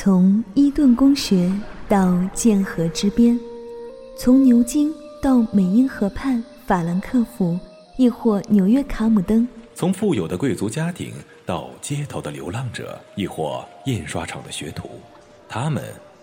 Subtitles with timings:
[0.00, 1.52] 从伊顿公学
[1.88, 3.36] 到剑河之边，
[4.16, 7.58] 从牛津到美英河畔法兰克福，
[7.96, 9.44] 亦或纽约卡姆登；
[9.74, 11.12] 从富有的贵族家庭
[11.44, 14.88] 到街头的流浪者，亦或印刷厂的学徒，
[15.48, 15.82] 他们，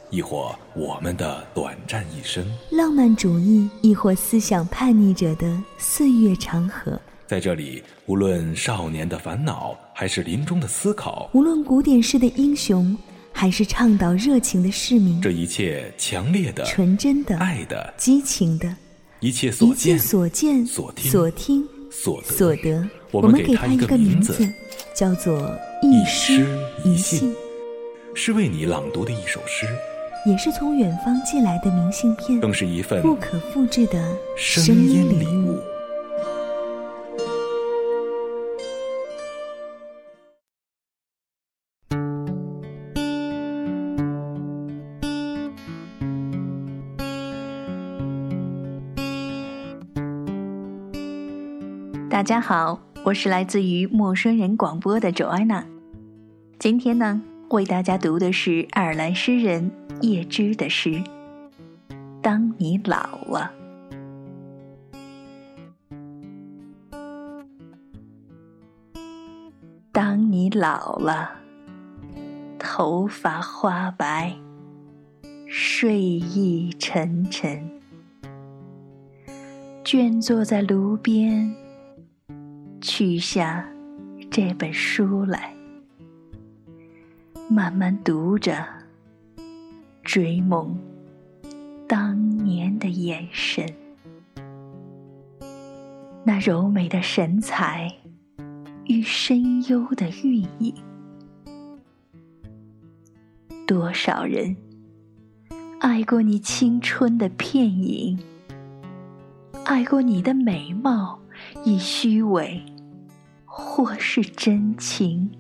[0.10, 6.98] 亦或我们的短暂一生；浪漫主义，亦或思想叛逆者的岁月长河。
[7.28, 12.98] 在这里，无论少年的烦恼，还是临终的思考；无论古典式的英雄。
[13.38, 18.73] 还是倡导热情的市民，这一切强烈的、纯真的、爱的、激情的，
[19.20, 24.49] 一切所见、所见、所听、所听、所得，我们给他一个名字，
[24.95, 26.48] 叫做一诗
[26.85, 27.35] 一信，
[28.13, 29.67] 是为你朗读的一首诗，
[30.26, 35.59] 也是从远方寄来的明信片，更是一份不可复制的声音礼物。
[52.16, 55.66] 大家好，我是来自于陌生人广播的 Joanna。
[56.57, 60.91] 今天呢，为大家读的是爱尔兰诗人叶芝的诗
[62.22, 63.52] 《当你老了》。
[69.91, 71.31] 当你老了，
[72.57, 74.34] 头发花白，
[75.47, 77.69] 睡意沉沉，
[79.84, 81.53] 倦坐在炉边。
[82.88, 83.68] 取下
[84.30, 85.52] 这本书来，
[87.50, 88.64] 慢慢读着，
[90.03, 90.78] 追梦
[91.88, 93.68] 当年的眼神，
[96.24, 97.91] 那柔美的神采
[98.86, 100.72] 与深幽的寓意。
[103.66, 104.56] 多少人
[105.80, 108.19] 爱过你青春的片影，
[109.66, 111.19] 爱过你的美貌
[111.66, 112.63] 与虚伪。
[113.57, 115.31] 或是真情，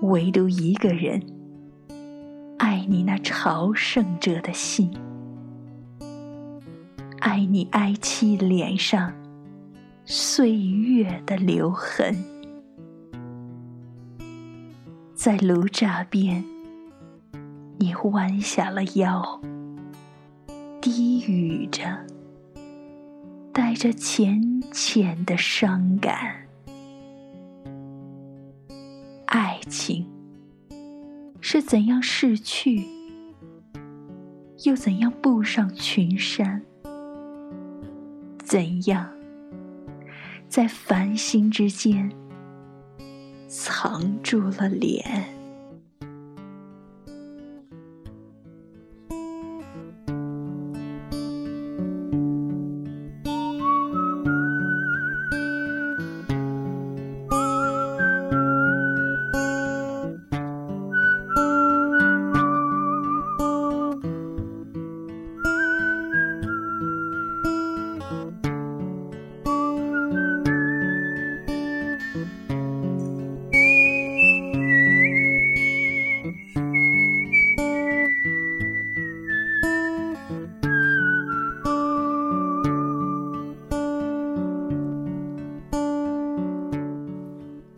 [0.00, 1.22] 唯独一个人
[2.56, 4.90] 爱你那朝圣者的心，
[7.20, 9.12] 爱你哀戚脸上
[10.06, 12.16] 岁月的留痕，
[15.14, 16.42] 在炉渣边，
[17.78, 19.42] 你弯下了腰，
[20.80, 21.84] 低语着。
[23.76, 26.34] 带着浅浅的伤感，
[29.26, 30.08] 爱情
[31.42, 32.86] 是怎样逝去，
[34.64, 36.62] 又怎样步上群山？
[38.42, 39.10] 怎样
[40.48, 42.10] 在繁星之间
[43.46, 45.35] 藏住了脸？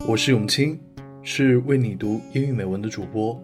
[0.08, 0.78] 我是永清，
[1.22, 3.40] 是为你读英语美文的主播。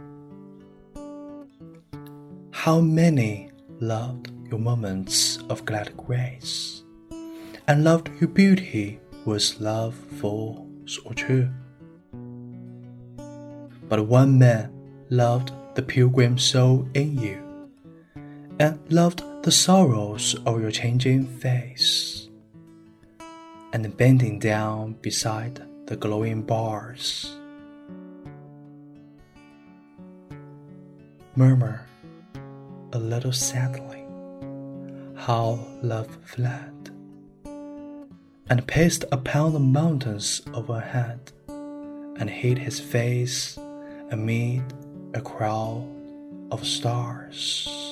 [2.50, 6.82] How many loved your moments of glad grace,
[7.69, 11.50] and loved your beauty with love false or true.
[13.88, 14.73] But one man
[15.11, 17.70] loved the pilgrim soul in you,
[18.59, 22.31] and loved the sorrows of your changing face,
[23.75, 27.37] and bending down beside the glowing bars.
[31.37, 31.87] Murmur
[32.93, 34.05] a little sadly
[35.17, 36.91] how love fled,
[38.49, 43.59] and paced upon the mountains overhead, and hid his face
[44.11, 44.62] amid
[45.15, 45.85] a crowd
[46.50, 47.86] of stars.